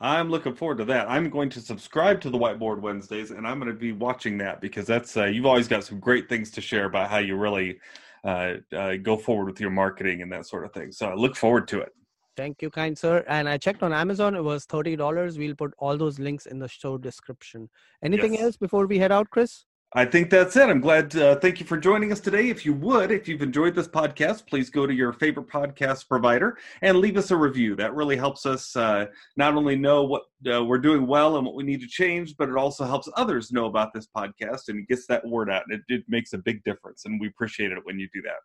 I'm 0.00 0.30
looking 0.30 0.54
forward 0.54 0.78
to 0.78 0.84
that. 0.86 1.10
I'm 1.10 1.28
going 1.28 1.50
to 1.50 1.60
subscribe 1.60 2.20
to 2.20 2.30
the 2.30 2.38
Whiteboard 2.38 2.80
Wednesdays, 2.80 3.32
and 3.32 3.46
I'm 3.46 3.58
going 3.58 3.72
to 3.72 3.78
be 3.78 3.92
watching 3.92 4.38
that 4.38 4.60
because 4.60 4.86
that's 4.86 5.16
uh, 5.16 5.24
you've 5.24 5.46
always 5.46 5.66
got 5.66 5.84
some 5.84 5.98
great 5.98 6.28
things 6.28 6.50
to 6.52 6.60
share 6.60 6.84
about 6.84 7.10
how 7.10 7.18
you 7.18 7.36
really 7.36 7.80
uh, 8.24 8.54
uh, 8.76 8.96
go 8.96 9.16
forward 9.16 9.46
with 9.46 9.60
your 9.60 9.70
marketing 9.70 10.22
and 10.22 10.30
that 10.32 10.46
sort 10.46 10.64
of 10.64 10.72
thing. 10.72 10.92
So 10.92 11.08
I 11.08 11.14
look 11.14 11.34
forward 11.34 11.66
to 11.68 11.80
it. 11.80 11.92
Thank 12.38 12.62
you, 12.62 12.70
kind 12.70 12.96
sir. 12.96 13.24
And 13.26 13.48
I 13.48 13.58
checked 13.58 13.82
on 13.82 13.92
Amazon; 13.92 14.36
it 14.36 14.44
was 14.44 14.64
thirty 14.64 14.94
dollars. 14.94 15.38
We'll 15.38 15.56
put 15.56 15.74
all 15.78 15.96
those 15.98 16.20
links 16.20 16.46
in 16.46 16.60
the 16.60 16.68
show 16.68 16.96
description. 16.96 17.68
Anything 18.00 18.34
yes. 18.34 18.42
else 18.42 18.56
before 18.56 18.86
we 18.86 18.96
head 18.96 19.10
out, 19.10 19.28
Chris? 19.30 19.64
I 19.94 20.04
think 20.04 20.30
that's 20.30 20.54
it. 20.54 20.68
I'm 20.68 20.80
glad. 20.80 21.16
Uh, 21.16 21.34
thank 21.40 21.58
you 21.58 21.66
for 21.66 21.76
joining 21.76 22.12
us 22.12 22.20
today. 22.20 22.48
If 22.48 22.64
you 22.64 22.74
would, 22.74 23.10
if 23.10 23.26
you've 23.26 23.42
enjoyed 23.42 23.74
this 23.74 23.88
podcast, 23.88 24.46
please 24.46 24.70
go 24.70 24.86
to 24.86 24.94
your 24.94 25.12
favorite 25.14 25.48
podcast 25.48 26.06
provider 26.06 26.58
and 26.82 26.98
leave 26.98 27.16
us 27.16 27.32
a 27.32 27.36
review. 27.36 27.74
That 27.74 27.94
really 27.94 28.16
helps 28.16 28.46
us 28.46 28.76
uh, 28.76 29.06
not 29.36 29.54
only 29.54 29.74
know 29.74 30.04
what 30.04 30.22
uh, 30.48 30.62
we're 30.62 30.78
doing 30.78 31.08
well 31.08 31.38
and 31.38 31.44
what 31.44 31.56
we 31.56 31.64
need 31.64 31.80
to 31.80 31.88
change, 31.88 32.36
but 32.36 32.48
it 32.48 32.56
also 32.56 32.84
helps 32.84 33.08
others 33.16 33.50
know 33.50 33.66
about 33.66 33.92
this 33.92 34.06
podcast 34.16 34.68
and 34.68 34.86
gets 34.86 35.06
that 35.06 35.26
word 35.26 35.50
out. 35.50 35.64
And 35.68 35.80
it, 35.80 35.92
it 35.92 36.04
makes 36.06 36.34
a 36.34 36.38
big 36.38 36.62
difference. 36.62 37.04
And 37.04 37.20
we 37.20 37.26
appreciate 37.26 37.72
it 37.72 37.84
when 37.84 37.98
you 37.98 38.08
do 38.14 38.22
that. 38.22 38.42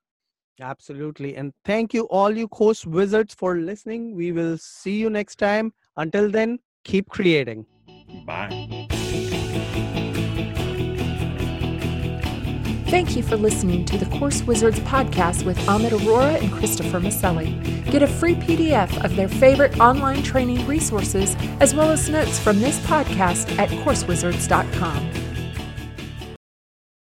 Absolutely. 0.62 1.36
And 1.36 1.54
thank 1.66 1.94
you, 1.94 2.04
all 2.06 2.36
you 2.36 2.48
course 2.48 2.86
wizards, 2.86 3.34
for 3.34 3.58
listening. 3.58 4.16
We 4.16 4.32
will 4.32 4.58
see 4.58 4.98
you 4.98 5.10
next 5.10 5.38
time. 5.38 5.74
Until 5.98 6.30
then, 6.30 6.60
keep 6.84 7.10
creating. 7.10 7.66
Bye. 8.26 8.88
Thank 12.94 13.16
you 13.16 13.24
for 13.24 13.38
listening 13.38 13.86
to 13.86 13.98
the 13.98 14.06
Course 14.20 14.44
Wizards 14.44 14.80
podcast 14.82 15.44
with 15.44 15.58
Amit 15.62 15.90
Arora 15.90 16.40
and 16.40 16.52
Christopher 16.52 17.00
Maselli. 17.00 17.50
Get 17.90 18.04
a 18.04 18.08
free 18.08 18.36
PDF 18.36 19.04
of 19.04 19.16
their 19.16 19.28
favorite 19.28 19.80
online 19.80 20.22
training 20.22 20.68
resources 20.68 21.36
as 21.60 21.74
well 21.74 21.90
as 21.90 22.08
notes 22.08 22.38
from 22.38 22.60
this 22.60 22.80
podcast 22.82 23.58
at 23.58 23.70
coursewizards.com. 23.70 25.23